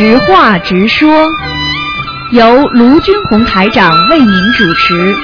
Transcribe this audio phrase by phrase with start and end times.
[0.00, 1.28] 实话直说，
[2.30, 5.14] 由卢军红台长为您主持。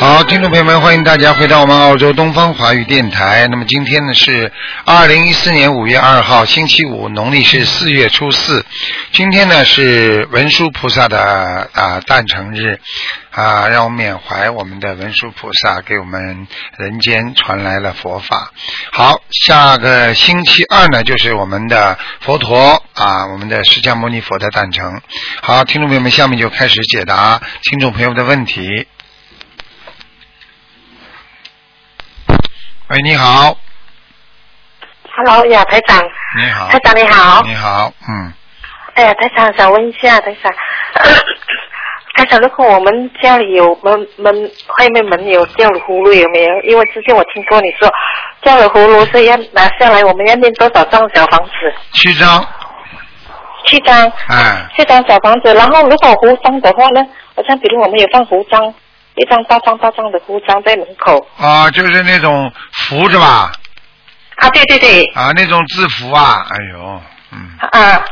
[0.00, 3.46] 好，听众朋友们，欢迎大家回到我们澳洲东方华语电台。
[3.48, 4.50] 那么今天呢是
[4.86, 8.64] 二零一四年五月二号，星期五，农历是四月初四。
[9.12, 12.80] 今天呢是文殊菩萨的啊诞辰日
[13.30, 16.48] 啊，让我们缅怀我们的文殊菩萨给我们
[16.78, 18.52] 人间传来了佛法。
[18.92, 25.02] 好，下个星期二呢就是我们的佛陀啊，我们的释迦牟尼佛的诞辰。
[25.42, 28.86] 好，听众朋友们，下面就开始解答听众朋友的问题。
[32.90, 33.56] 喂，你好
[35.14, 36.02] ，Hello 呀，台长，
[36.36, 37.40] 你好，台长你好。
[37.44, 38.32] 你好，嗯，
[38.94, 40.52] 哎呀，台长想问一下，台长，
[42.16, 44.34] 台长，如果我们家里有门门
[44.78, 46.60] 外面门有掉了葫芦有没有？
[46.62, 47.88] 因为之前我听过你说
[48.42, 51.52] 掉了葫芦是要拿下来，我们要念多少张小房子？
[51.92, 52.44] 七张，
[53.66, 55.54] 七张，哎，七张小房子。
[55.54, 57.06] 然后如果糊章的话呢？
[57.36, 58.74] 好像比如我们有放糊章，
[59.16, 61.26] 一张大张大张的糊章在门口。
[61.38, 63.52] 啊，就是那种符是吧？
[64.36, 68.02] 啊，对对对，啊，那种字符啊，哎呦，嗯啊，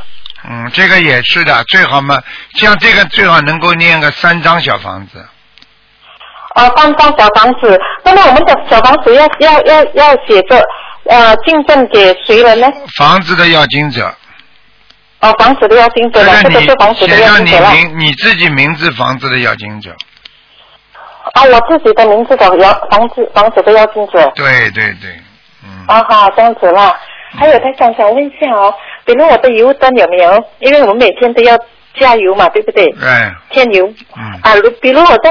[0.49, 2.19] 嗯，这个也是的，最好嘛，
[2.53, 5.27] 像这个最好能够念个三张小房子，
[6.55, 7.81] 呃，三张小房子。
[8.05, 10.63] 那么我们的小房子要要要要写着
[11.09, 12.69] 呃进赠给谁了呢？
[12.99, 14.15] 房子的要经者，
[15.21, 17.73] 哦，房子的要经者了，这个是房子的要金者了。
[17.73, 19.97] 名你自己名字房子的要经者，
[21.35, 24.31] 啊，我自己的名字的要房子房子的要金者。
[24.35, 25.11] 对对对，
[25.65, 26.97] 嗯，啊哈，这样子啦。
[27.39, 30.45] 还有，他想想问一下哦，比如我的油灯有没有？
[30.61, 31.57] 因为我们每天都要
[31.95, 32.87] 加油嘛，对不对？
[33.03, 33.87] 哎，添油。
[34.17, 35.31] 嗯啊，如比如我的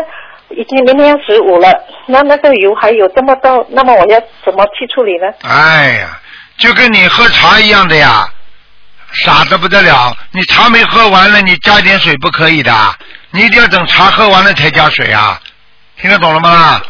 [0.49, 1.73] 已经明天要十五了，
[2.05, 5.27] 那那个油还有这么多，那么我要怎么去处理呢？
[5.43, 6.19] 哎呀，
[6.57, 8.27] 就跟你喝茶一样的呀，
[9.25, 10.15] 傻的不得了。
[10.31, 12.71] 你茶没喝完了，你加点水不可以的，
[13.31, 15.39] 你一定要等茶喝完了才加水啊。
[16.01, 16.81] 听得懂了吗？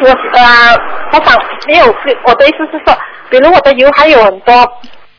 [0.00, 0.76] 我呃，
[1.12, 1.86] 我想没有，
[2.24, 2.96] 我的意思是说，
[3.30, 4.54] 比如我的油还有很多，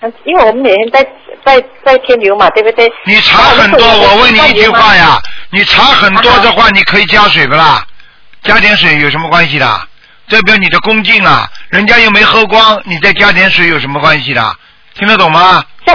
[0.02, 1.04] 嗯因为我们每天在
[1.46, 2.92] 在在添油嘛，对不对？
[3.06, 5.18] 你茶很多，我问你一句话呀，
[5.50, 7.84] 你茶很多的话，你可以加水不啦？
[8.44, 9.66] 加点水有什么关系的？
[10.30, 14.56] 代表你的恭敬啊，人家又没喝光，你再加点水有什么关系的？
[14.96, 15.64] 听得懂吗？
[15.86, 15.94] 这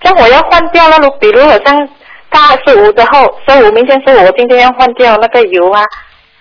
[0.00, 1.88] 这我要换掉了，比如好像
[2.32, 5.82] 大十五之后，十五明天十五，我今天要换掉那个油啊，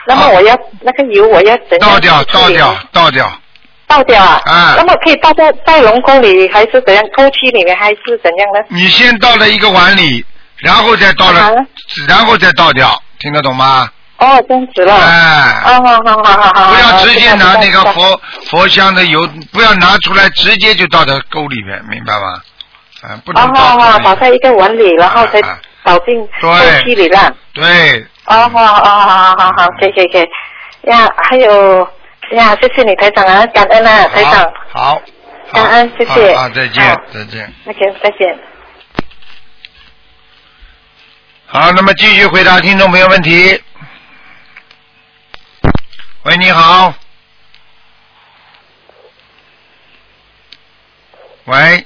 [0.08, 3.32] 那么啊我要、那个油我要怎样倒掉，倒掉，倒掉。
[3.88, 4.42] 倒掉啊？
[4.46, 7.04] 啊那么可以倒在在龙宫里，还是怎样？
[7.14, 8.62] 沟渠里面还是怎样呢？
[8.70, 10.26] 你先倒了一个碗里，
[10.60, 11.52] 然后再倒了，啊
[12.08, 13.90] 然后再倒掉，听得懂吗？
[14.18, 14.96] 哦，这样子了。
[14.96, 16.74] 哎，哦，好好好好好。
[16.74, 22.42] 不要直接拿那个佛佛香的油，不要拿出来直接就倒到沟里面，明白吗？
[23.02, 25.42] 啊，不能哦，好好，倒沟里倒在一个碗里，然后再
[25.84, 27.36] 啊啊倒进对沟渠里了。
[27.54, 30.30] 对，哦，好好好好好好，可以可以可以。
[30.90, 31.80] 呀，还有
[32.32, 34.54] 呀，谢谢你台长啊，感恩啊，台长。
[34.70, 35.02] 好，好，
[35.54, 37.54] 感恩谢谢啊，再见，再见。
[37.66, 38.40] OK，再见。
[41.48, 43.62] 好，那么继续回答听众朋友问题。
[46.24, 46.94] 喂，你好。
[51.46, 51.86] 喂。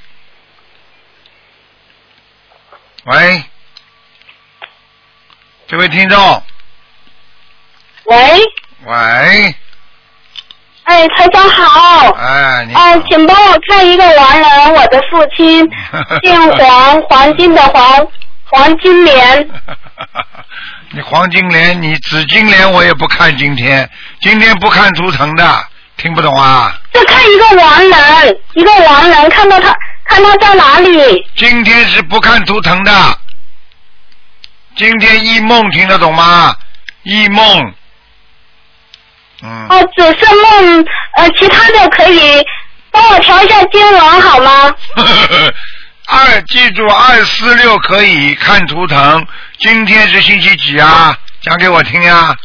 [3.05, 3.43] 喂。
[5.67, 6.43] 这位听众，
[8.03, 8.17] 喂，
[8.85, 9.55] 喂，
[10.83, 12.11] 哎，台长好。
[12.11, 12.81] 哎，你好。
[12.81, 15.67] 哦，请帮我看一个亡人，我的父亲
[16.23, 18.07] 姓黄，黄金的黄，
[18.51, 19.49] 黄金莲。
[20.93, 23.89] 你黄金莲，你紫金莲我也不看今天，
[24.21, 25.65] 今天不看图腾的，
[25.97, 26.79] 听不懂啊？
[26.93, 29.73] 就看一个亡人，一个亡人，看到他，
[30.05, 31.27] 看他在哪里？
[31.35, 32.91] 今天是不看图腾的，
[34.75, 36.55] 今天一梦听得懂吗？
[37.03, 37.73] 一梦，
[39.41, 40.85] 嗯，哦，只是梦，
[41.17, 42.43] 呃，其他的可以
[42.91, 44.75] 帮我调一下经文好吗？
[46.07, 49.25] 二记住二四六可以看图腾，
[49.59, 51.17] 今天是星期几啊？
[51.41, 52.35] 讲给我听呀、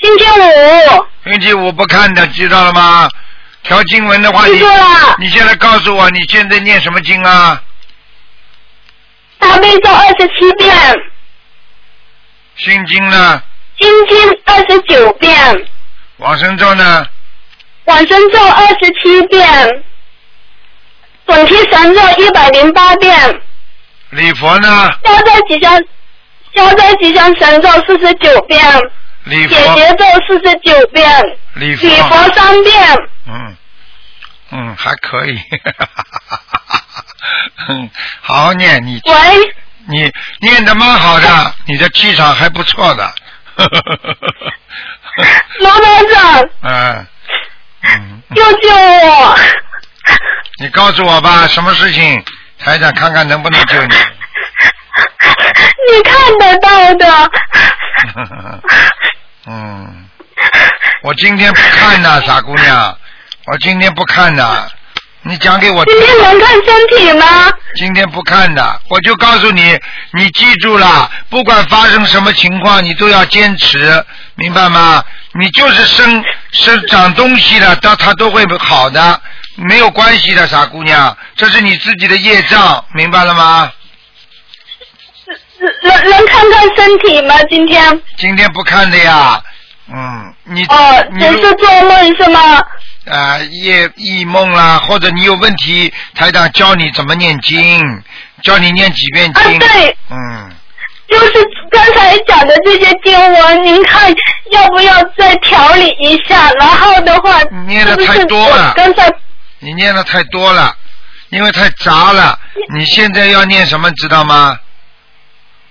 [0.00, 3.08] 星期五，星期五不看的，知道了吗？
[3.62, 5.16] 调经文的话，你记住了。
[5.18, 7.60] 你现在告诉我，你现在念什么经啊？
[9.38, 10.74] 大悲咒二十七遍，
[12.56, 13.42] 心经呢？
[13.80, 15.66] 心经二十九遍，
[16.18, 17.04] 往生咒呢？
[17.84, 19.82] 往生咒二十七遍，
[21.26, 23.40] 准提神咒一百零八遍，
[24.10, 24.90] 礼佛呢？
[25.04, 25.76] 消灾吉祥
[26.54, 28.64] 消灾吉祥神咒四十九遍，
[29.24, 32.96] 礼姐佛，姐咒四十九遍，礼礼佛佛，三遍。
[33.26, 33.56] 嗯，
[34.52, 35.38] 嗯，还可以，
[37.68, 37.90] 嗯，
[38.20, 39.12] 好好念，你喂，
[39.86, 40.10] 你
[40.40, 43.14] 念的蛮好的，你的气场还不错的，
[45.60, 47.06] 罗台长，嗯
[47.82, 49.38] 嗯，救救我！
[50.60, 52.24] 你告诉我吧，什么事情，
[52.58, 53.94] 台长看看能不能救你。
[55.86, 57.30] 你看得到的。
[59.46, 60.08] 嗯，
[61.02, 62.98] 我今天不看呐，傻姑娘，
[63.46, 64.72] 我今天不看的，
[65.26, 66.06] 你讲给我听今。
[66.06, 67.50] 天能看身体吗？
[67.76, 69.78] 今天不看的，我就告诉你，
[70.12, 74.04] 你记住了，不管发生什么情况，你都要坚持，
[74.36, 75.02] 明白吗？
[75.32, 76.22] 你就是生
[76.52, 79.20] 生长东西了，它它都会好的，
[79.56, 83.72] 没有关系的，傻姑娘，这是你自己的业障，明白了吗？
[85.82, 87.34] 能能看看身体吗？
[87.48, 88.02] 今天？
[88.18, 89.42] 今天不看的呀，
[89.86, 92.62] 嗯，你哦，你只是做梦是吗？
[93.06, 98.02] 啊，夜异梦啦，或者你有问题，台长教你怎么念经，
[98.42, 99.58] 教你念几遍啊，经。
[99.58, 100.50] 对，嗯，
[101.08, 101.32] 就是
[101.70, 104.10] 刚才讲的这些经文，您看
[104.52, 106.50] 要不要再调理一下？
[106.58, 109.12] 然后的话，念得是不是太多了刚才
[109.58, 110.74] 你念的太多了，
[111.28, 112.38] 因为太杂了。
[112.74, 114.58] 你现在要念什么，知道吗？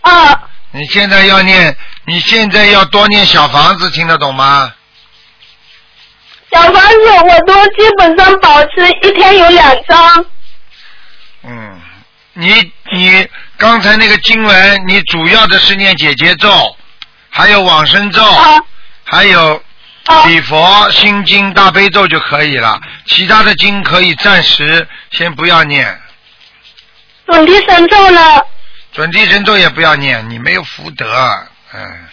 [0.02, 0.40] 啊，
[0.72, 4.74] 你现在要念，你现在要多念小房子，听得懂吗？
[6.52, 10.26] 小房子我都基本上保持一天有两张。
[11.44, 11.82] 嗯，
[12.34, 13.28] 你你
[13.58, 16.76] 刚才那个经文，你主要的是念解结咒，
[17.30, 18.62] 还有往生咒，啊
[19.04, 19.64] 还有
[20.06, 26.02] 啊礼佛、心经、大悲咒就可以了，其他的经可以暂时先不要念，
[27.26, 28.42] 准提神咒呢？
[28.92, 32.08] 准提神咒也不要念，你没有福德，嗯，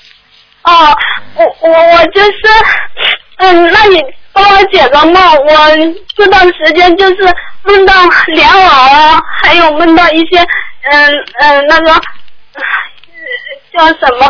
[0.62, 0.96] 哦，
[1.34, 2.30] 我我我就是，
[3.36, 4.02] 嗯，那你
[4.32, 5.14] 帮我解个梦。
[5.14, 5.70] 我
[6.16, 7.94] 这段时间就是梦到
[8.28, 10.40] 莲藕啊，还有梦到一些，
[10.90, 11.10] 嗯
[11.40, 12.62] 嗯，那个呃
[13.72, 14.26] 叫什么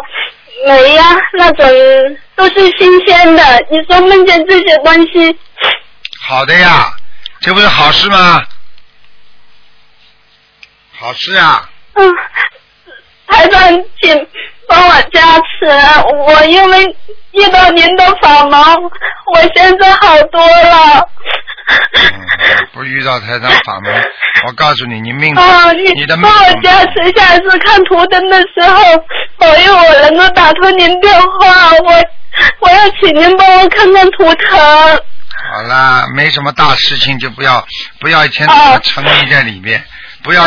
[0.67, 1.05] 梅呀、
[1.35, 1.67] 那种
[2.35, 3.43] 都是新鲜的。
[3.71, 5.39] 你说梦见这些东西，
[6.21, 6.93] 好的呀，
[7.41, 8.45] 这不是好事吗？
[10.93, 12.15] 好事啊，嗯，
[13.27, 13.61] 台长，
[14.03, 14.29] 请
[14.71, 15.67] 帮我加持。
[16.27, 16.85] 我因为
[17.33, 18.77] 遇到您的法忙，
[19.35, 21.09] 我现在好多了。
[21.95, 23.93] 嗯，不遇到台长法门，
[24.47, 28.83] 我告诉你，你命，啊，你你的命帮我加持，下次看图灯的时候，
[29.39, 31.71] 保佑我能够打通您电话。
[31.85, 31.93] 我
[32.61, 34.59] 我要请您帮我看看图腾。
[35.53, 37.65] 好啦，没什么大事情就不要
[38.01, 39.83] 不要一天到啊晚沉迷在里面，
[40.23, 40.45] 不要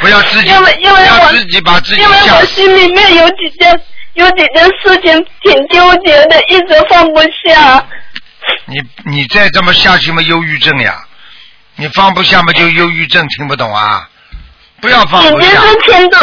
[0.00, 2.44] 不要自己因为因为我不要自己把自己因为我。
[2.46, 3.80] 心里面有几件
[4.14, 7.86] 有几件事情挺纠结的，一直放不下。
[8.66, 11.04] 你你再这么下去嘛，忧郁症呀！
[11.76, 14.08] 你放不下嘛，就忧郁症，听不懂啊？
[14.80, 15.60] 不要放已经不下。
[15.60, 16.18] 是轻度，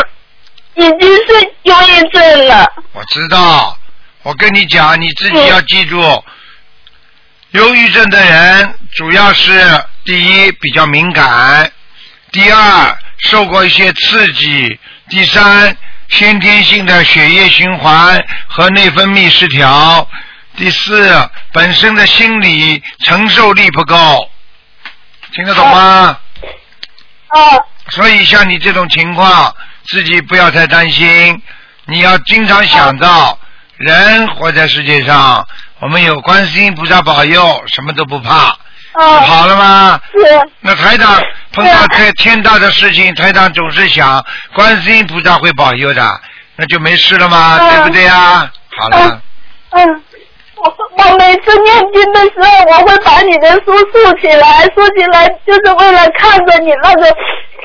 [0.75, 2.71] 已经是忧郁症了。
[2.93, 3.77] 我知道，
[4.23, 6.23] 我跟你讲，你自己嗯要记住，
[7.51, 9.51] 忧郁症的人主要是
[10.05, 11.71] 第一比较敏感，
[12.31, 14.79] 第二受过一些刺激，
[15.09, 15.75] 第三
[16.09, 20.07] 先天性的血液循环和内分泌失调，
[20.55, 24.29] 第四本身的心理承受力不够，
[25.33, 26.17] 听得懂吗？
[27.27, 27.39] 啊，
[27.89, 29.55] 所以像你这种情况，
[29.87, 31.41] 自己不要太担心，
[31.85, 33.37] 你要经常想到，
[33.77, 35.47] 人活在世界上，
[35.79, 38.49] 我们有观世音菩萨保佑，什么都不怕，
[38.93, 40.01] 哦，好了吗？
[40.11, 41.21] 是，那台长
[41.53, 46.21] 碰到天天大的事情，台长总是想观世音菩萨会保佑的，
[46.55, 47.57] 那就没事了嘛？
[47.59, 48.51] 嗯对不对呀？
[48.77, 49.21] 好了，
[49.71, 50.03] 嗯。
[50.61, 50.65] 我
[50.97, 57.05] 我每次念经的时候，我会把你的书竖起来，竖起来就是为了看着你那个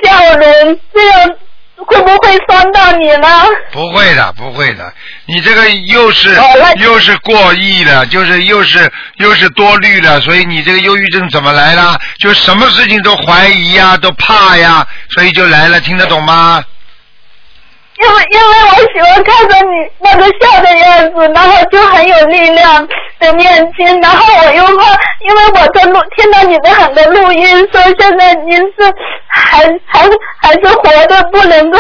[0.01, 1.29] 笑容，这样
[1.77, 3.29] 会不会伤到你呢？
[3.73, 4.93] 不会的，不会的，
[5.27, 6.37] 你这个又是
[6.77, 11.99] 又是过亿了，就是又是又是多虑了，所以你这个忧郁症怎么来了？
[12.19, 16.63] 就什么事情都怀疑呀，都怕呀，所以就来了，听得懂吗？
[18.03, 22.87] 因为因为我喜欢看着你那个笑的样子，然后就很有力量
[23.19, 24.85] 的念经，然后我又怕，
[25.21, 28.95] 因为我在录听到你的很多录音，说现在您是
[29.27, 30.09] 还还
[30.41, 31.79] 还是活的，不能够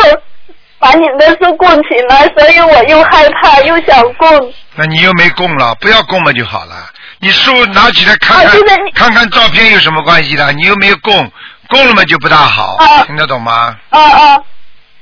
[0.78, 4.52] 把你的书供起来，所以我又害怕又想供。
[4.74, 6.74] 那你又没供了，不要供了就好了。
[7.20, 8.60] 你书拿起来看看，
[8.94, 10.52] 看看照片有什么关系的？
[10.52, 11.30] 你又没有供，
[11.68, 13.74] 供了嘛就不大好，啊听得懂吗？
[13.90, 14.42] 啊啊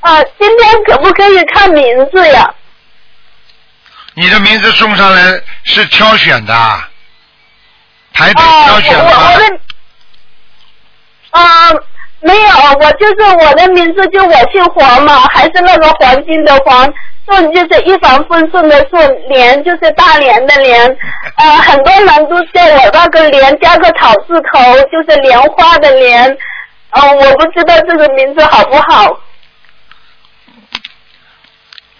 [0.01, 0.23] 啊！
[0.39, 2.53] 今天可不可以看名字呀？
[4.14, 6.54] 你的名字送上来是挑选的，
[8.12, 9.49] 排队哦，挑选我我我的。
[9.49, 9.61] 的，
[11.31, 11.71] 啊、
[12.21, 16.92] 没有，我就是我的名字就我姓黄嘛，还是那个黄金的黄，
[17.26, 20.97] 顺就是一帆风顺的顺，莲就是大连的莲，
[21.37, 26.37] 呃，很多人都叫我那个莲加个草字头，就是莲花的莲，
[26.90, 29.19] 呃，我不知道这个名字好不好。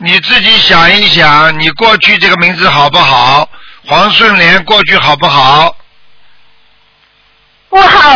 [0.05, 3.49] 你自己想一想，你过去这个名字好不好？
[3.87, 5.77] 黄顺莲过去好不好？
[7.69, 8.13] 不好，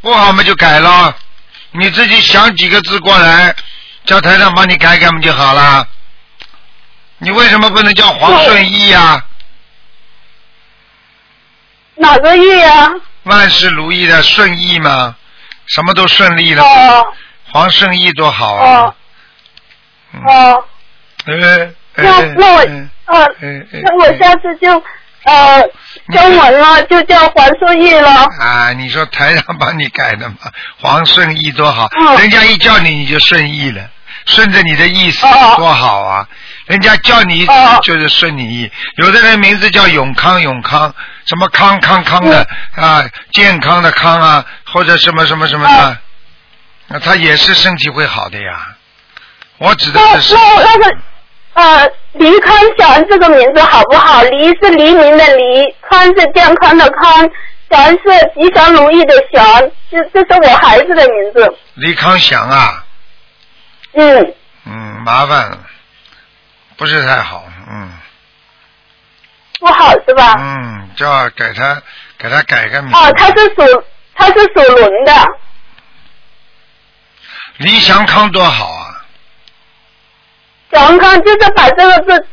[0.00, 1.14] 不好嘛就改了。
[1.70, 3.54] 你自己想几个字过来，
[4.04, 5.86] 叫台长帮你改改嘛就好了。
[7.18, 9.24] 你为什么不能叫黄顺义呀、
[11.94, 12.90] 哪个月啊？
[13.22, 15.14] 万事如意的顺意嘛，
[15.66, 16.64] 什么都顺利了。
[16.64, 17.14] 哦
[17.50, 18.80] 黄顺义多好啊！
[18.82, 18.94] 哦
[20.12, 20.62] 嗯
[21.26, 21.34] 那
[21.94, 24.82] 呃那我嗯呃，嗯嗯那我下次就
[25.24, 25.62] 呃
[26.12, 28.26] 中文了，就叫黄顺义了。
[28.40, 30.36] 啊，你说台上帮你改的嘛，
[30.80, 33.90] 黄顺义多好，嗯人家一叫你你就顺义了，
[34.26, 36.28] 顺着你的意思哦多好啊！
[36.66, 40.94] 人家叫你哦就是顺你意，有的人名字叫永康永康，
[41.26, 42.46] 什么康康康的、
[42.76, 45.96] 嗯啊，健康的康啊，或者什么什么什么的哦，
[46.88, 48.74] 那他也是身体会好的呀。
[49.58, 50.96] 我指的那是那那个
[51.58, 54.22] 呃，黎康祥这个名字好不好？
[54.22, 57.28] 黎是黎明的黎，康是健康的康，
[57.68, 57.98] 祥是
[58.36, 61.58] 吉祥如意的祥，这这是我孩子的名字。
[61.74, 62.84] 黎康祥啊，
[63.94, 64.34] 嗯，
[64.66, 64.72] 嗯，
[65.04, 65.58] 麻烦了，
[66.76, 67.90] 不是太好，嗯
[69.58, 70.36] 不好是吧？
[70.38, 71.82] 嗯，叫给他
[72.16, 72.96] 给他改个名字。
[72.96, 73.84] 哦，他是属
[74.14, 75.12] 他是属龙的。
[77.56, 78.77] 黎祥康多好啊！
[80.72, 82.26] 祥康就是把这个字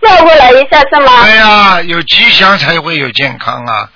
[0.00, 1.22] 调过来一下是吗？
[1.22, 3.88] 对呀、有吉祥才会有健康啊。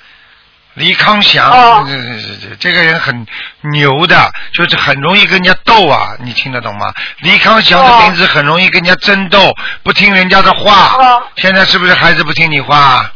[0.75, 3.27] 李康祥，哦这这这这个人很
[3.73, 6.95] 牛的，就是很容易跟人家斗啊，你听得懂吗？
[7.19, 10.95] 李康祥的哦名字很容易跟人家争斗，不听人家的话。
[10.97, 13.11] 哦现在是不是孩子不听你话？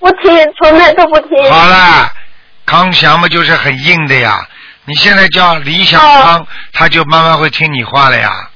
[0.00, 1.50] 不听，从来都不听。
[1.50, 2.12] 好了，
[2.66, 4.46] 康祥嘛就是很硬的呀。
[4.84, 8.49] 你现在叫李小康，他就慢慢会听你话了呀。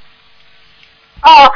[1.24, 1.50] 哦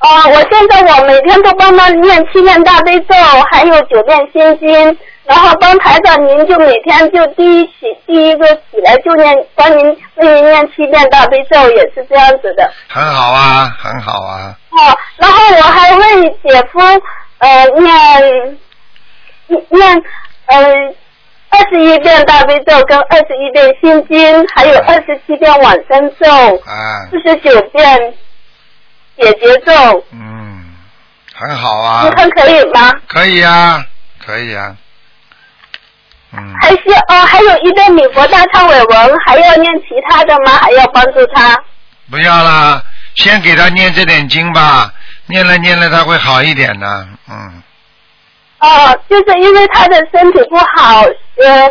[0.00, 3.14] 呃，我现在我每天都帮他念七遍大悲咒，
[3.50, 7.72] 还有九遍心经，然后帮台长您就每天就第一起
[8.06, 9.84] 第一个起来就念帮您
[10.14, 12.70] 为您念七遍大悲咒，也是这样子的。
[12.88, 14.54] 很好啊，很好啊。
[14.70, 16.78] 哦，然后我还为姐夫
[17.38, 18.58] 呃念
[19.70, 20.02] 念
[20.46, 20.56] 呃
[21.50, 26.30] 二十一遍大悲咒跟二十一遍心经，还有二十七遍往生咒，
[26.64, 28.14] 啊，四十九遍
[29.18, 30.64] 解结咒，嗯，
[31.34, 32.10] 很好啊你。
[32.14, 32.92] 看可以吗？
[33.08, 33.84] 可以啊，
[34.24, 34.76] 可以啊。
[36.32, 40.52] 嗯，还是哦，还有一遍礼佛大忏悔文，还要念其他的吗？
[40.62, 41.56] 还要帮助他？
[42.10, 42.82] 不要啦，
[43.14, 44.92] 先给他念这点经吧，
[45.26, 47.08] 念了念了他会好一点的。
[47.30, 47.62] 嗯，
[48.60, 51.68] 哦，就是因为他的身体不好，呃，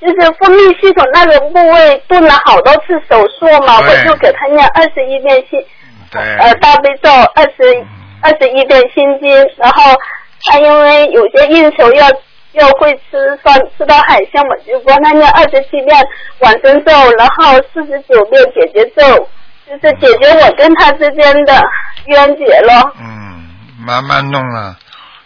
[0.00, 5.66] 就是分泌系统那个部位动了好多次手术嘛，我就给他念二十一遍心对。
[6.12, 7.86] 呃大悲咒，二十
[8.20, 9.94] 二十一遍心经，然后
[10.44, 12.08] 他因为有些应酬要
[12.52, 15.96] 要会吃饭吃到海鲜，嘛就帮他念二十七遍
[16.40, 19.28] 往生咒，然后四十九遍解结咒，
[19.66, 21.62] 就是解决我跟他之间的
[22.06, 22.92] 冤结咯。
[22.98, 23.48] 嗯，
[23.78, 24.76] 慢慢弄了，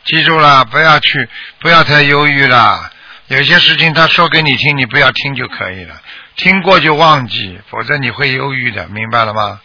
[0.05, 1.29] 记住了，不要去，
[1.61, 2.91] 不要太忧郁了。
[3.29, 5.95] 有些事情他说给你听，你不要听就可以了，
[6.37, 9.61] 听过就忘记，否则你会忧郁的，明白了吗？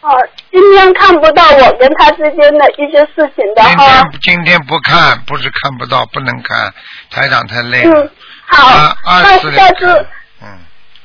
[0.00, 0.16] 哦，
[0.50, 4.20] 今天看不到我跟他之间的一些事情的今哈天。
[4.22, 6.72] 今天不看，不是看不到，不能看，
[7.10, 8.00] 台长太累了。
[8.00, 8.10] 嗯，
[8.46, 10.06] 好，啊，二那下次。
[10.40, 10.48] 嗯，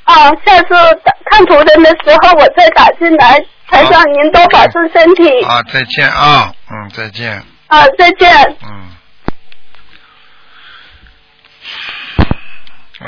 [0.05, 0.69] 啊，下次
[1.29, 3.37] 看图腾的时候我再打进来。
[3.67, 5.41] 台长，您多保重身体。
[5.43, 8.57] 啊，再见啊，嗯，再见，啊，再见。
[8.63, 8.91] 嗯。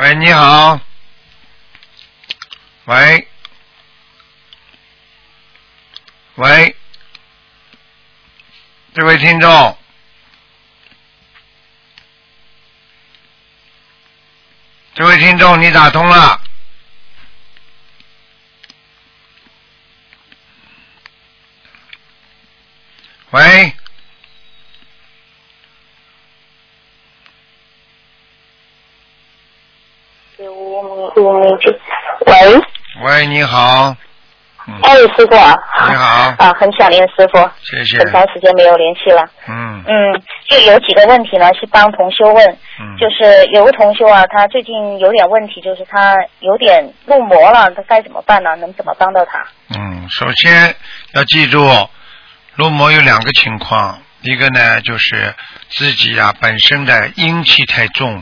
[0.01, 0.79] 喂，你好。
[2.86, 3.27] 喂。
[6.38, 6.75] 喂，
[8.94, 9.77] 这位听众，
[14.94, 16.39] 这位听众，你打通了。
[23.32, 23.74] 喂，
[30.38, 30.46] 喂，
[33.01, 33.98] 喂，你好，嗯，
[34.84, 35.56] 哎，师傅啊，
[35.90, 38.00] 你好 啊，很想念师傅，谢谢。
[38.00, 39.24] 很长时间没有联系了。
[39.48, 42.46] 嗯嗯，就有几个问题呢，是帮同修问，
[42.80, 48.56] 嗯，就是有个同修啊，他最近有点问题，就是他有点入魔了，他该怎么办呢？
[48.58, 49.46] 能怎么帮到他？
[49.78, 50.76] 嗯，首先
[51.14, 51.66] 要记住，
[52.56, 55.34] 入魔有两个情况，一个呢就是
[55.70, 58.22] 自己啊本身的阴气太重，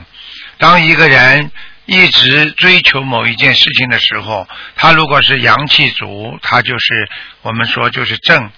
[0.60, 1.50] 当一个人
[1.86, 7.10] 一直追求某一件事情的时候，他如果是阳气足，他就是
[7.42, 8.50] 我们说就是正；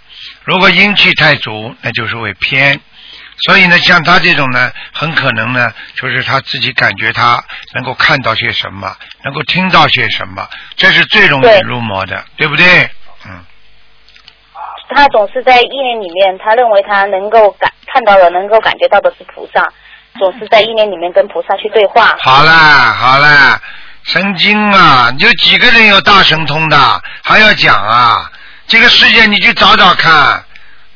[0.43, 2.79] 如果阴气太足，那就是会偏。
[3.45, 7.43] 所以呢，像他这种呢，很可能呢，就是他自己感觉他
[7.75, 12.65] 能够看到些什么，能够听到些什么，这是最容易入魔的，对不对？
[13.27, 13.43] 嗯，
[14.89, 19.71] 他总是在意念里面，他认为他能够感看到的、能够感觉到的是菩萨，
[20.17, 22.15] 总是在意念里面跟菩萨去对话。
[22.19, 23.59] 好啦好啦，
[24.03, 25.11] 神经啊！
[25.19, 28.31] 有几个人有大神通的，还要讲啊？
[28.67, 30.43] 这个世界你去找找看，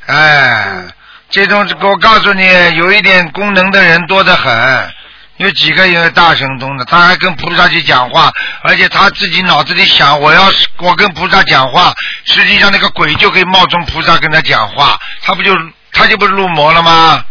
[0.06, 0.84] 哎，
[1.30, 2.44] 这种我告诉你，
[2.76, 4.92] 有一点功能的人多得很。
[5.38, 8.30] 有几个有大神通的，他还跟菩萨去讲话，
[8.62, 11.92] 而且他自己脑子里想，我要是我跟菩萨讲话，
[12.24, 15.52] 实际上那个鬼就可以冒充菩萨跟他讲话，他不就
[15.92, 17.24] 他就不是入魔了吗？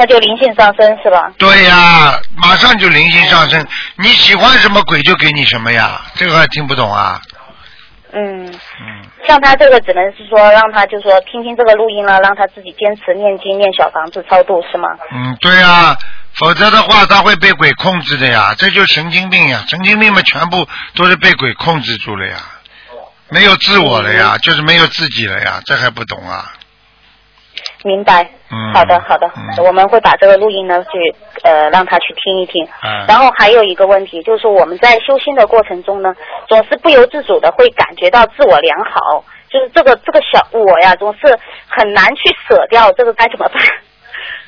[0.00, 1.30] 他就灵性上升是吧？
[1.36, 3.62] 对呀，马上就灵性上升，
[3.96, 7.20] 你喜欢什么鬼就给你什么呀，这个还听不懂啊？
[8.12, 8.56] 嗯，嗯，
[9.28, 14.88] 像他这个只能是说让他就说听听这个录音了，让他自己坚持念经、念小房子、超度是吗？
[15.12, 15.94] 嗯，对呀，
[16.32, 22.38] 否则的话他会被鬼控制的呀，这就是神经病呀，神经病嘛，全部都是被鬼控制住了呀，
[23.28, 26.50] 没有自我了呀，就是没有自己了呀，这还不懂啊？
[27.84, 28.30] 明白。
[28.52, 30.90] 嗯好的，好的，嗯我们会把这个录音呢去
[31.44, 32.66] 呃让他去听一听。
[32.82, 36.14] 嗯然后还有一个问题，就是我们在修心的过程中呢，
[36.48, 41.38] 总是不由自主的会感觉到自我良好，就是这个这个小我呀，总是
[41.68, 43.62] 很难去舍掉，这个该怎么办？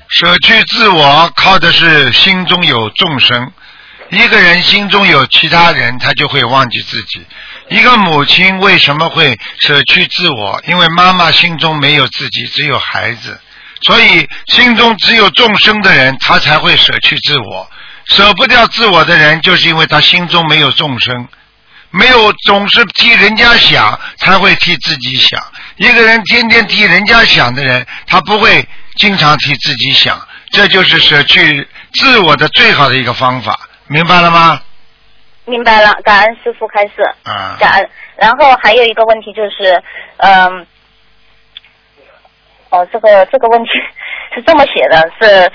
[0.09, 3.53] 舍去自我，靠的是心中有众生。
[4.11, 7.25] 一个人心中有其他人，他就会忘记自己。
[7.69, 10.61] 一个母亲为什么会舍去自我？
[10.67, 13.41] 因为妈妈心中没有自己，只有孩子。
[13.85, 17.69] 所以心中只有众生的人，他才会舍去自我。
[18.07, 21.29] 舍不掉自我的人，就是因为他心中没有众生，
[21.91, 25.41] 没有总是替人家想，才会替自己想。
[25.77, 28.67] 一个人天天替人家想的人，他不会
[28.97, 30.21] 经常替自己想。
[30.51, 34.61] 这就是舍去自我的最好的一个方法，明白了吗？
[35.45, 37.03] 明白了，感恩师傅开示。
[37.25, 37.91] 啊，感恩。
[38.17, 39.83] 然后还有一个问题就是，
[40.19, 40.67] 嗯，
[42.73, 43.71] 哦，这个这个问题
[44.35, 45.53] 是这么写的，是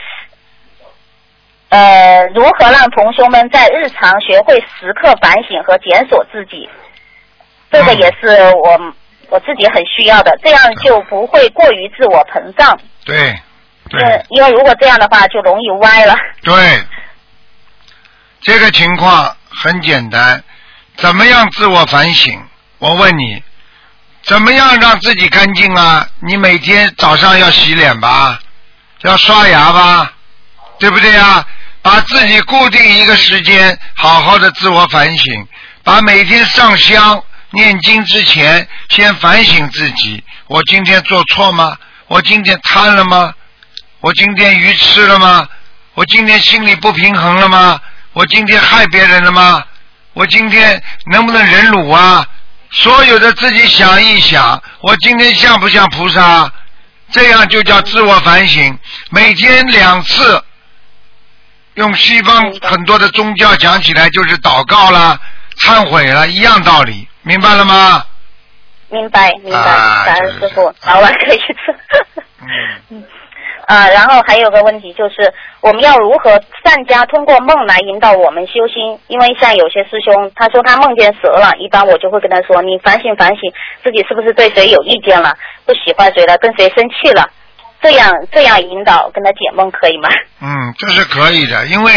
[1.69, 6.69] 呃，如何让同学们在日常学会时刻反省和检索自己？
[7.71, 8.79] 这个嗯也是我
[9.29, 12.79] 我自己很需要的，这样就不会过于自我膨胀。
[13.03, 13.35] 对，
[13.89, 14.01] 对。
[14.01, 16.15] 呃，因为如果这样的话，就容易歪了。
[16.43, 16.53] 对，
[18.41, 20.41] 这个情况很简单，
[20.95, 22.41] 怎么样自我反省？
[22.79, 23.43] 我问你，
[24.27, 26.05] 怎么样让自己干净啊？
[26.19, 28.37] 你每天早上要洗脸吧，
[29.03, 30.11] 要刷牙吧，
[30.77, 31.45] 对不对呀？
[31.81, 35.47] 把自己固定一个时间，好好的自我反省，
[35.81, 41.77] 把每天上香念经之前，先反省自己：我今天做错吗？
[42.07, 43.33] 我今天贪了吗？
[44.01, 45.47] 我今天愚痴了吗？
[45.93, 47.79] 我今天心里不平衡了吗？
[48.11, 49.63] 我今天害别人了吗？
[50.11, 52.27] 我今天能不能忍辱啊？
[52.71, 56.51] 所有的自己想一想，我今天像不像菩萨？
[57.09, 58.77] 这样就叫自我反省。
[59.11, 60.43] 每天两次，
[61.75, 65.17] 用西方很多的宗教讲起来就是祷告啦、
[65.59, 68.03] 忏悔了，一样道理，明白了吗？
[68.89, 71.75] 明白，明白，啊感恩师傅，早晚可以做。
[72.89, 73.03] 嗯，
[73.67, 75.33] 啊，然后还有个问题就是，
[75.67, 76.31] 我们要如何
[76.63, 78.97] 善加通过梦来引导我们修心？
[79.07, 83.39] 因为像有些师兄，他说他梦见蛇了，一般我就会跟他说，你反省反省，
[83.83, 87.29] 自己是不是对谁有意见了，不喜欢谁了，跟谁生气了，
[87.81, 90.07] 这样这样引导跟他解梦可以吗？
[90.39, 91.91] 嗯，这是可以的，因为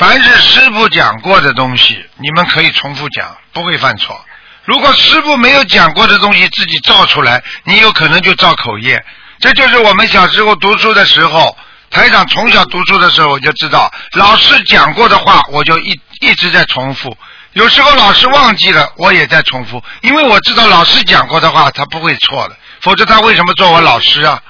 [0.00, 4.18] 凡是师傅讲过的东西，你们可以重复讲，不会犯错。
[4.64, 9.00] 如果师傅没有讲过的东西自己造出来，你有可能就造口业。
[9.38, 11.56] 这就是我们小时候读书的时候，
[11.94, 17.16] 台长从小读书的时候我就知道，老师讲过的话，我就一一直在重复。
[17.52, 24.42] 有时候老师忘记了，我也在重复，因为我知道老师讲过的话他不会错的，否则他为什么做我老师啊？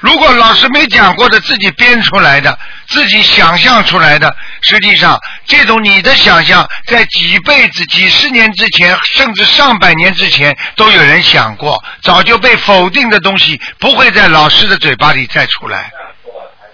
[0.00, 15.92] 如果老师没讲过的，自己编出来的，自己想象出来的，实际上这种你的想象，在几辈子、几十年之前，甚至上百年之前，都有人想过，早就被否定的东西，不会在老师的嘴巴里再出来。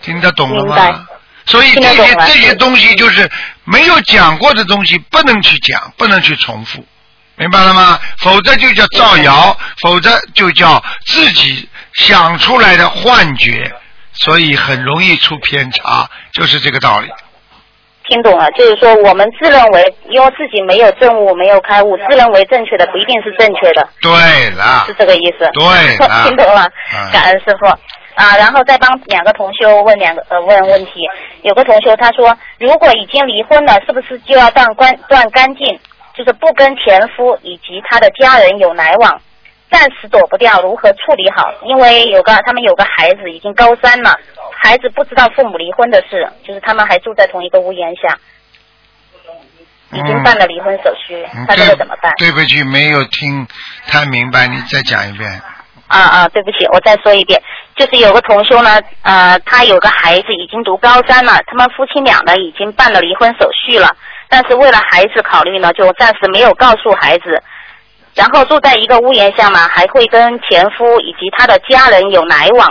[0.03, 1.07] 听得懂了吗？
[1.45, 3.29] 所以这些这些东西就是
[3.65, 6.85] 没有讲过的东西，不能去讲，不能去重复，
[7.35, 7.99] 明白了吗？
[8.19, 13.73] 否则就叫造谣，否则就叫自己想出来的幻觉，
[14.13, 17.09] 所以很容易出偏差，就是这个道理。
[18.09, 25.49] 听懂了，就是说我们自认为，因为自己没有证悟、没有开悟，自认为正确的不一定是正确的，对了是，这个意思。
[25.55, 27.67] 对了 听懂了嗯，感恩师傅。
[28.15, 30.93] 啊，然后再帮两个同修问两个呃问问题。
[31.43, 35.79] 有个同修他说，如果已经离婚了，是不是就要断关断干净，
[36.15, 39.21] 就是不跟前夫以及他的家人有来往？
[39.71, 41.51] 暂时躲不掉，如何处理好？
[41.65, 44.15] 因为有个他们有个孩子已经高三了，
[44.55, 48.19] 孩子不知道父母离婚的事，就是他们还住在同一个屋檐下，
[49.93, 52.13] 已经办了离婚手续，嗯他这个怎么办？
[52.19, 53.49] 对不起，没有听
[53.87, 55.41] 太明白，你再讲一遍。
[55.93, 57.41] 啊啊，对不起，我再说一遍，
[57.77, 63.95] 就是有个同修呢，呃，他有个孩子已经读高三了，他们夫妻俩呢已经办了离婚手续了，
[64.29, 67.43] 但是为了孩子考虑呢，就暂时没有告诉孩子。
[68.15, 72.69] 然后住在一个屋檐下嘛，还会跟前夫以及他的家人有来往。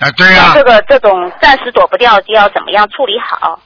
[0.00, 3.58] 啊，对呀、那这个这种暂时躲不掉，就要怎么样处理好？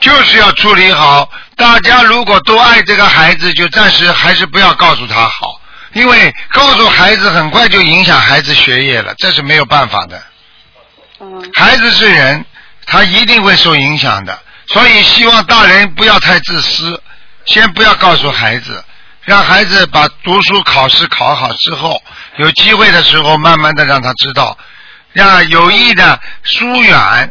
[0.00, 1.28] 就是要处理好。
[1.56, 5.59] 大家如果都爱这个孩子，就暂时还是不要告诉他好，
[5.92, 10.22] 因为告诉孩子很快就影响孩子学业了，这是没有办法的。
[11.20, 12.44] 嗯孩子是人，
[12.86, 17.02] 他一定会受影响的，所以希望大人不要太自私，
[17.44, 18.82] 先不要告诉孩子，
[19.24, 22.02] 让孩子把读书考试考好之后，
[22.36, 24.56] 有机会的时候慢慢的让他知道，
[25.12, 27.30] 让有意的疏远。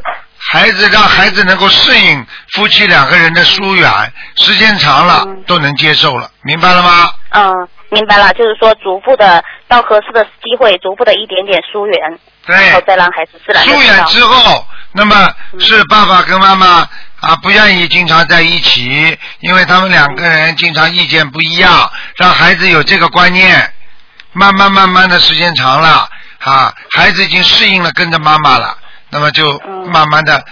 [0.52, 7.12] 孩子让孩子能够适应夫妻两个人的疏远，时间长了嗯都能接受了，明白了吗？
[7.32, 12.00] 嗯，明白了，就是说逐步的到合适的机会，逐步的一点点疏远，
[12.46, 13.64] 然后，再让孩子自然。
[13.64, 16.88] 疏远之后，那么是爸爸跟妈妈
[17.20, 23.74] 啊不愿意经常在一起，因为他们两个人经常意见不一样，让孩子有这个观念，
[24.34, 26.08] 慢慢慢慢的时间长了
[26.40, 28.78] 啊，孩子已经适应了跟着妈妈了，
[29.10, 30.46] 那么就嗯慢慢的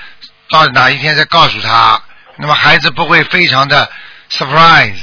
[0.49, 2.01] 到哪一天再告诉他，
[2.37, 3.89] 那么孩子不会非常的
[4.31, 4.97] surprise，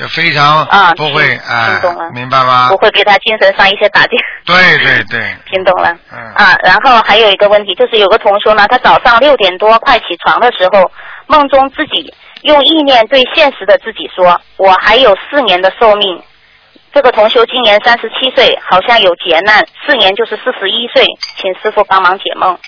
[0.00, 2.76] 就非常啊不会听哎听懂了，明白吗不？
[2.78, 4.16] 会给他精神上一些打击。
[4.46, 5.94] 对对对， 听懂了。
[6.10, 10.90] 嗯啊，然后还有一个问题，就是有个同学呢，他早上六点多快起床的时候，
[11.26, 16.22] 梦中自己用意念对现实的自己说：“我还有四年的寿命。”
[16.94, 21.04] 这个同修今年三十七岁，好像有劫难，四年就是四十一岁，
[21.36, 22.58] 请师傅帮忙解梦。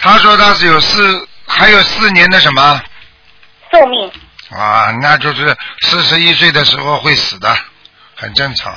[0.00, 2.80] 他说他是有四还有四年的什么？
[3.70, 4.10] 寿命
[4.54, 7.56] 啊，那就是四十一岁的时候会死的，
[8.14, 8.74] 很正常，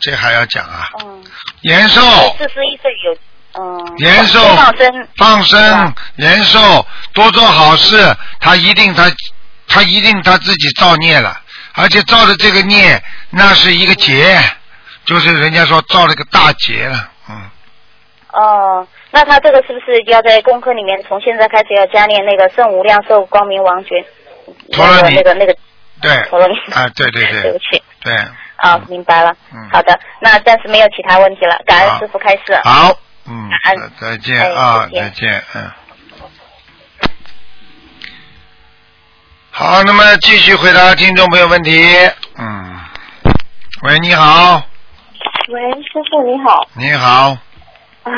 [0.00, 0.88] 这还要讲啊？
[1.04, 1.24] 嗯，
[1.62, 2.00] 延寿，
[2.38, 3.16] 四十一岁有
[3.58, 9.10] 嗯，延寿放生，放生，延寿，多做好事，他一定他
[9.66, 11.40] 他一定他自己造孽了，
[11.74, 14.38] 而且造的这个孽，那是一个劫，
[15.06, 17.50] 就是人家说造了个大劫了，嗯，
[18.32, 24.06] 哦，那他这个是不是要在功课里面从现在开始要加念那个圣无量寿光明王觉？
[24.72, 25.56] 陀罗尼那个那个那个
[26.00, 26.54] 对，陀罗尼。
[26.72, 27.82] 啊，对对对 对不起。
[28.02, 28.14] 对，
[28.56, 29.34] 啊，明白了。
[29.52, 32.58] 嗯好的，那暂时没有其他问题了，感恩师傅开示。
[32.64, 35.70] 好，嗯感恩，再见哎啊，再见再见，嗯。
[39.50, 41.72] 好，那么继续回答听众朋友问题。
[42.36, 42.78] 嗯，
[43.84, 44.62] 喂，你好，
[45.48, 46.68] 喂，师傅你好。
[46.74, 47.36] 你好，
[48.02, 48.12] 啊，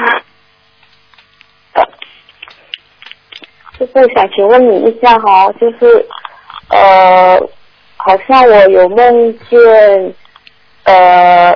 [3.79, 6.05] 师傅想请问你一下哈，就是
[6.79, 7.41] 呃，
[7.97, 10.14] 好像我有梦见
[10.85, 11.53] 呃，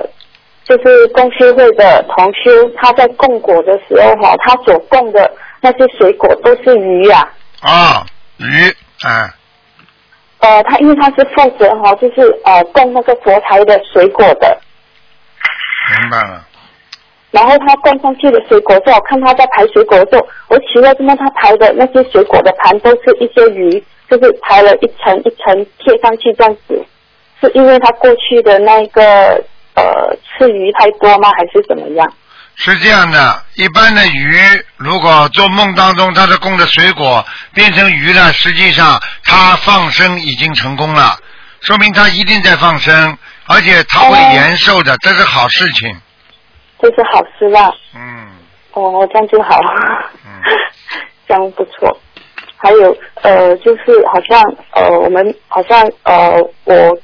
[0.65, 5.31] 就是共修会的同修，他在供果的时候哈，他所供的
[5.61, 7.27] 那些水果都是鱼呀、
[7.61, 8.05] 啊，
[8.37, 8.45] 鱼，
[9.05, 9.29] 哎，
[10.39, 14.57] 呃，他因为他是负责哈，就是呃供那个佛台的水果的，
[16.01, 16.45] 明白了，
[17.31, 23.83] 然后他供上去的水果之后，我看他在排水果的时候，我奇怪怎么他排的那些水果的盘都是一些鱼，
[24.13, 26.85] 就是排了一层一层贴上去这样子，
[27.41, 29.03] 是因为他过去的那个
[29.75, 31.31] 呃吃鱼太多吗？
[31.35, 32.13] 还是怎么样？
[32.55, 34.37] 是这样的，一般的鱼
[34.77, 41.17] 如果做梦当中它是供的水果变成鱼了，实际上它放生已经成功了，
[41.61, 45.99] 说明它一定在放生，而且它会哦延寿的，这是好事情。
[46.79, 47.71] 这是好事啦。
[47.95, 48.27] 嗯，
[48.73, 49.59] 哦，这样就好，
[50.23, 50.29] 嗯，
[51.27, 51.97] 这样不错。
[52.63, 56.97] 还有呃，就是好像呃，我们好像呃，我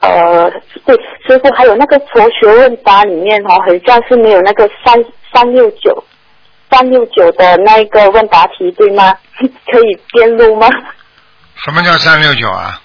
[0.00, 0.50] 呃，
[0.84, 4.96] 对师傅还有那个佛学问答里面哦，很像是没有那个三
[5.32, 6.02] 三六九
[6.70, 9.14] 三六九的那一个问答题，对吗？
[9.70, 10.66] 可以编录吗？
[11.64, 12.80] 什么叫三六九啊？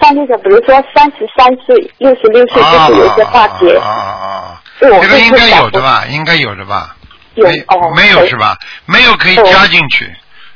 [0.00, 3.76] 三六九，比如说三十三岁、六十六岁，就是有一个大劫。
[3.78, 6.04] 啊啊啊这个应该有的吧？
[6.08, 6.94] 应该有的吧？
[7.34, 8.56] 有没哦，没有是吧？
[8.86, 10.08] 没有可以加进去。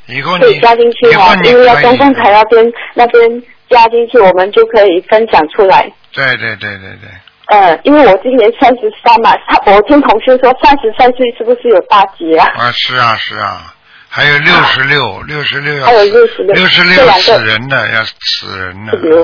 [0.07, 1.09] 以后你可以加进去
[1.45, 1.83] 因为要可以。
[1.83, 5.91] 公共台那边那边加进去，我们就可以分享出来。
[6.11, 7.09] 对对对对对，
[7.47, 12.45] 呃，因为我今年三十三嘛，他我听同学说三十三岁是不是有大吉啊？
[12.57, 13.73] 啊是啊是啊，
[14.09, 18.99] 还有六十六，六十六要还有六十六六十六死人的要死人的。
[18.99, 19.23] 是有，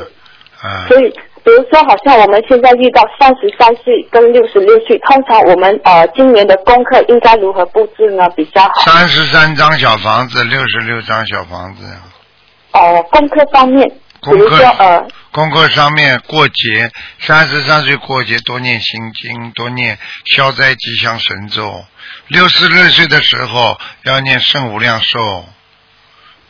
[0.62, 0.86] 啊。
[0.88, 1.14] 所以，
[1.48, 8.82] 比如说，好像我们现在遇到三十三岁跟六十六岁，通常我们呃今年的功课应该如何布置呢比较好？
[8.86, 11.86] 三十三张小房子，六十六张小房子。
[12.74, 13.88] 哦、功课方面，
[14.24, 21.86] 比如说呃，功课上面过节，三十三岁过节多念心经，多念消灾吉祥神咒。
[22.28, 25.46] 六十六岁的时候要念圣无量寿。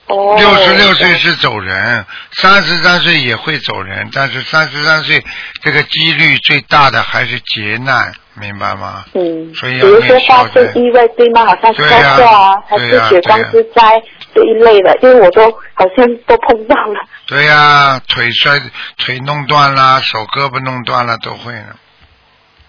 [0.07, 5.21] 哦，六十六岁是走人，三十三岁也会走人，但是三十三岁
[5.61, 9.03] 这个几率最大的还是劫难，明白吗？
[9.13, 11.45] 嗯，所以要比如说发生意外对吗？
[11.45, 14.01] 好像车对呀祸啊，还是血光之灾
[14.33, 16.99] 这一类的，因为我都好像都碰到了。
[17.27, 18.61] 对呀、腿摔
[18.97, 21.75] 腿弄断了，手胳膊弄断了都会的。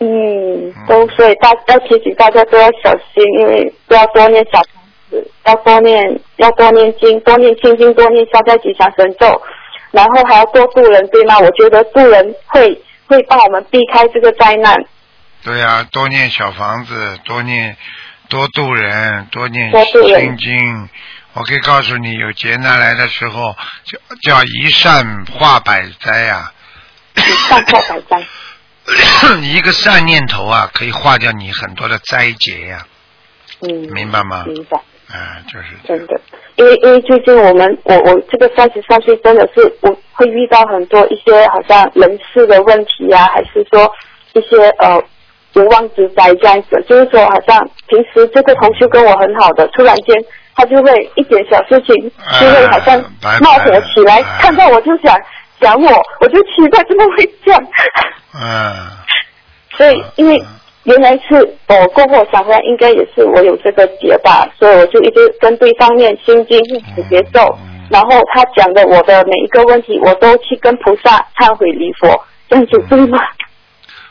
[0.01, 4.61] 嗯，都所以大要提醒大家都要小心，因为都要多念小
[5.45, 9.41] 要多念要多念经，多念心经，多念消灾吉祥神咒，
[9.91, 11.39] 然后还要多度人，对吗？
[11.39, 14.77] 我觉得度人会会帮我们避开这个灾难。
[15.45, 17.77] 对呀、多念小房子，多念
[18.29, 20.89] 多度人，多念多度人心经。
[21.35, 26.53] 我可以告诉你，有劫难来的时候，叫叫一善化百灾呀、
[27.15, 28.27] 善化百灾。
[29.41, 32.87] 你一个善念头啊，可以化掉你很多的灾劫呀、
[33.61, 34.45] 嗯，明白吗？
[34.47, 36.21] 明白，啊，就是真的，
[36.57, 43.91] 因为因为最近我们我我这个三十三岁真的是我会遇到很多一些好像人事的问题啊，还是说
[44.35, 45.03] 一些呃
[45.55, 50.15] 无妄之灾这样子，就是说好像平时这个同学跟我很好的，突然间
[50.55, 51.95] 他就会一点小事情
[52.39, 55.19] 就会好像拜拜闹火起来，哎看到我就想
[55.61, 57.61] 想我，我就奇怪怎么会这样。
[58.35, 58.75] 嗯，
[59.75, 60.39] 所以因为
[60.89, 61.37] 原来是
[61.69, 73.19] 我过后想回来，应该也是我有这个结吧，所以我就一直跟对方念心经、念解节奏，嗯然后他讲的我的每一个问题，我都去跟菩萨忏悔礼佛，这样子对吗？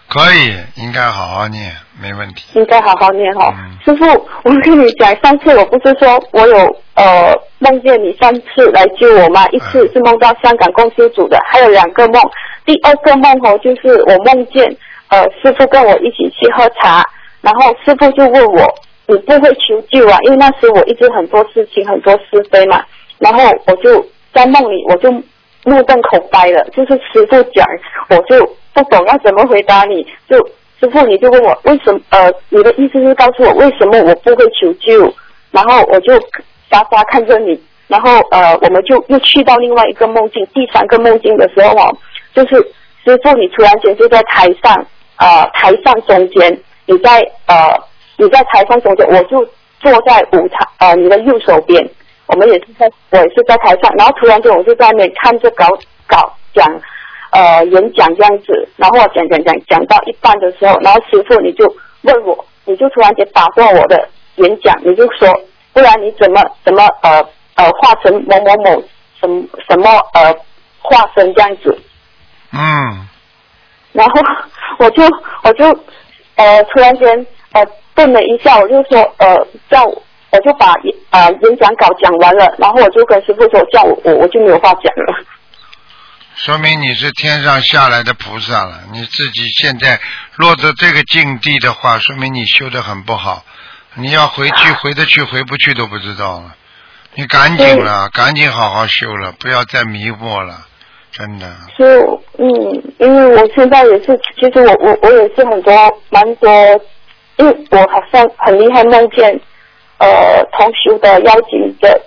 [0.09, 2.57] 可以，应该好好念，没问题。
[2.59, 3.53] 应该好好念哦。
[3.53, 4.05] 嗯师傅，
[4.43, 6.57] 我跟你讲，上次我不是说我有
[6.95, 9.45] 呃梦见你三次来救我吗？
[9.49, 12.21] 一次是梦到香港公修组的，还有两个梦。
[12.65, 14.75] 第二个梦哦，就是我梦见
[15.09, 17.03] 呃师傅跟我一起去喝茶，
[17.41, 18.65] 然后师傅就问我，
[19.07, 20.17] 你不会求救啊？
[20.23, 22.83] 因为那时我一直很多事情很多是非嘛，
[23.19, 25.11] 然后我就在梦里我就
[25.63, 27.65] 目瞪口呆了，就是师傅讲，
[28.09, 30.37] 我就不懂要怎么回答你，就
[30.79, 35.13] 师傅你就问我为什么呃，你的意思是告诉我为什么我不会求救，
[35.51, 36.13] 然后我就
[36.69, 41.97] 傻傻看着你，然后呃我们就又去到另外一个梦境，第三个梦境的时候哦，
[42.33, 42.55] 就是
[43.03, 44.85] 师傅你突然间就在台上
[45.17, 47.77] 呃台上中间，你在呃
[48.17, 49.45] 你在台上中间，我就
[49.79, 51.87] 坐在舞台呃你的右手边。
[52.27, 55.65] 我们也是在，我也是在台上，然后突然间我就在那边看着搞
[56.05, 56.67] 搞讲，
[57.31, 61.65] 呃演讲这样子，然后讲讲讲讲到一半的时候，然后师傅你就
[62.01, 65.33] 问我，你就突然间打断我的演讲，你就说，
[65.71, 67.23] 不然你怎么怎么呃
[67.55, 68.83] 呃化成某某某
[69.21, 70.33] 什么什么呃
[70.81, 71.79] 化身这样子，
[72.51, 73.07] 嗯，
[73.97, 74.21] 然后
[74.77, 75.03] 我就
[75.41, 75.65] 我就
[76.35, 79.35] 呃突然间呃顿了一下，我就说呃
[79.71, 80.73] 叫我我就把
[81.09, 85.25] 呃演讲稿讲完了，然后我就跟师傅说叫我我我就没有话讲了。
[86.35, 88.81] 说明你是天上下来的菩萨了。
[88.93, 89.99] 你自己现在
[90.35, 93.43] 落到这个境地的话，说明你修得很不好。
[93.95, 96.53] 你要回去，回得去，回不去都不知道了。
[97.15, 100.67] 你赶紧了，赶紧好好修了，不要再迷惑了，
[101.17, 101.47] 真的。
[101.75, 102.05] 是
[102.37, 102.47] 嗯，
[102.99, 105.73] 因为我现在也是，其实我我我也是很多
[106.09, 106.49] 蛮多，
[107.37, 109.39] 因为我好像很厉害，梦见
[109.97, 111.99] 呃同修的邀请的，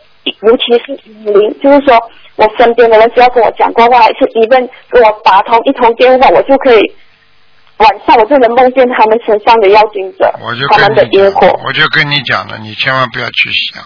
[0.42, 0.92] 尤其是
[1.24, 1.98] 零，就是说
[2.36, 6.80] 我身边的人只要跟我讲过话，还是一问跟我打通一通电话，我就可以
[7.78, 13.82] 晚上我就能梦见他们身上的妖精者我就，他们的跟你讲野火。，我就跟你讲了，你千万不要去想，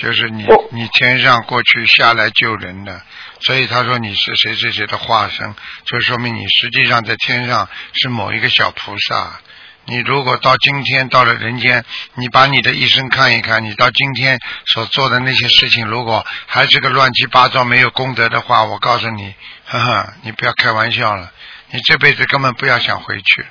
[0.00, 3.00] 就是你你天上过去下来救人的，
[3.40, 9.40] 所以他说你是谁谁谁的化身，就说明你实际上在天上是某一个小菩萨。
[9.84, 11.84] 你如果到今天到了人间，
[12.14, 19.34] 你把你的一生看一看，你到今天所做的那些事情，如果还是个乱七八糟没有功德的话，我告诉你，
[19.66, 21.30] 呵呵，你不要开玩笑了，
[21.72, 23.48] 你这辈子根本不要想回去了。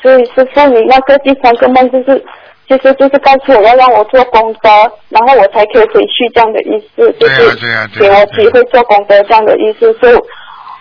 [0.00, 2.24] 所以师傅，你那个第三个梦就是，
[2.78, 4.68] 其实就是告诉我要让我做功德，
[5.08, 9.92] 然后我才可以回去这样的意思，就是对呀对给呀我机会做功德这样的意思。
[10.00, 10.16] 所以，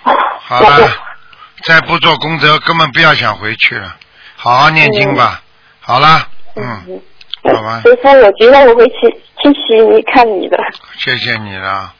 [0.03, 0.87] 啊好了，
[1.63, 3.95] 再不做功德，根本不要想回去了。
[4.35, 5.41] 好好念经吧。
[5.79, 6.07] 好了，
[6.55, 7.01] 嗯，嗯
[7.55, 9.09] 好吧所以说，我觉得我会去
[9.41, 10.57] 去悉尼看你的。
[10.97, 11.91] 谢谢你了，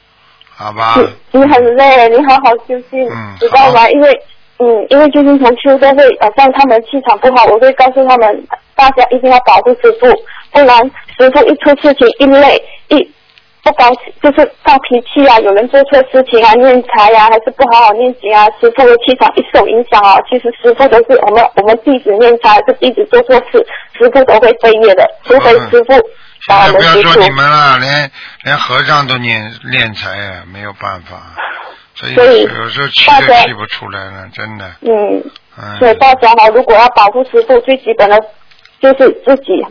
[0.54, 0.94] 好吧？
[0.96, 3.80] 你你很累，你好好休息，嗯知道吗？
[3.82, 4.22] 好因为
[4.58, 8.46] 嗯，因为最近同修都会，呃，像他们气场不好，我会告诉他们，
[8.82, 10.10] 大家一定要保护师傅，
[10.50, 10.76] 不然
[11.16, 12.96] 师傅一出事情一累一
[13.62, 23.64] 不高兴，就是发脾气啊，有人做错事情啊，念财啊，还是不好好念经啊，师傅的气场一受影响啊，其实师傅都是我们我们弟子念财，还是弟子做错事，
[23.96, 26.02] 师傅都会背业的，除非师傅现
[26.48, 27.02] 把我在不要。
[27.02, 28.10] 说你们了，连
[28.42, 31.36] 连和尚都念练财啊，没有办法，
[31.94, 34.64] 所以有时候气都气不出来了，真的。
[34.80, 35.22] 嗯。
[35.56, 35.78] 嗯。
[35.78, 38.18] 所以大家哈，如果要保护师傅，最基本的
[38.82, 39.64] 就是自己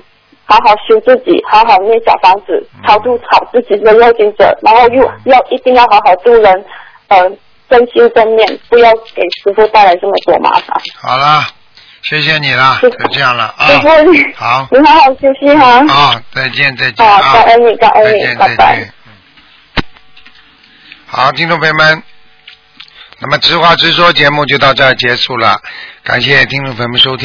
[0.45, 6.65] 好好修自己，好好念小房子，嗯超度好自己的肉精者，然后又要一定要好好度人，
[7.09, 7.29] 呃，
[7.69, 10.81] 真心真念，不要给师傅带来这么多麻烦。
[11.01, 11.43] 好了，
[12.01, 13.67] 谢谢你了，就这样了啊。
[13.67, 15.85] 师傅，你好，你好好休息哈。
[15.87, 17.33] 好，再见，再见好啊！
[17.33, 18.89] 感恩你感恩你拜拜
[21.05, 22.03] 好，听众朋友们，
[23.19, 25.57] 那么直话直说节目就到这儿结束了，
[26.03, 27.19] 感谢听众朋友们收听。